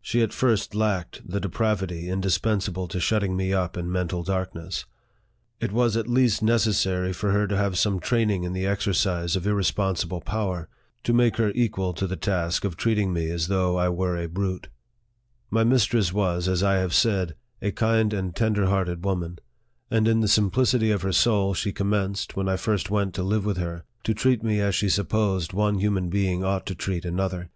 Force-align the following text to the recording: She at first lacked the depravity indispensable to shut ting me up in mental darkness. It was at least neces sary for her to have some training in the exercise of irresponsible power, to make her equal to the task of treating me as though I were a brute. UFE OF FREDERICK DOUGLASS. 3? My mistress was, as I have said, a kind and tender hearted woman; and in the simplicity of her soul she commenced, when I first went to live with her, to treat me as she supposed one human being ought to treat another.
She 0.00 0.22
at 0.22 0.32
first 0.32 0.72
lacked 0.72 1.20
the 1.28 1.40
depravity 1.40 2.08
indispensable 2.08 2.86
to 2.86 3.00
shut 3.00 3.22
ting 3.22 3.36
me 3.36 3.52
up 3.52 3.76
in 3.76 3.90
mental 3.90 4.22
darkness. 4.22 4.84
It 5.58 5.72
was 5.72 5.96
at 5.96 6.06
least 6.06 6.44
neces 6.44 6.74
sary 6.74 7.12
for 7.12 7.32
her 7.32 7.48
to 7.48 7.56
have 7.56 7.76
some 7.76 7.98
training 7.98 8.44
in 8.44 8.52
the 8.52 8.66
exercise 8.66 9.34
of 9.34 9.48
irresponsible 9.48 10.20
power, 10.20 10.68
to 11.02 11.12
make 11.12 11.38
her 11.38 11.50
equal 11.56 11.92
to 11.94 12.06
the 12.06 12.14
task 12.14 12.64
of 12.64 12.76
treating 12.76 13.12
me 13.12 13.30
as 13.30 13.48
though 13.48 13.78
I 13.78 13.88
were 13.88 14.16
a 14.16 14.28
brute. 14.28 14.68
UFE 14.68 14.68
OF 14.68 14.68
FREDERICK 14.78 15.42
DOUGLASS. 15.42 15.50
3? 15.50 15.56
My 15.56 15.64
mistress 16.04 16.12
was, 16.12 16.46
as 16.46 16.62
I 16.62 16.74
have 16.76 16.94
said, 16.94 17.34
a 17.60 17.72
kind 17.72 18.12
and 18.12 18.36
tender 18.36 18.66
hearted 18.66 19.04
woman; 19.04 19.40
and 19.90 20.06
in 20.06 20.20
the 20.20 20.28
simplicity 20.28 20.92
of 20.92 21.02
her 21.02 21.10
soul 21.10 21.52
she 21.52 21.72
commenced, 21.72 22.36
when 22.36 22.48
I 22.48 22.56
first 22.56 22.90
went 22.90 23.12
to 23.14 23.24
live 23.24 23.44
with 23.44 23.56
her, 23.56 23.82
to 24.04 24.14
treat 24.14 24.44
me 24.44 24.60
as 24.60 24.76
she 24.76 24.88
supposed 24.88 25.52
one 25.52 25.80
human 25.80 26.08
being 26.10 26.44
ought 26.44 26.64
to 26.66 26.76
treat 26.76 27.04
another. 27.04 27.50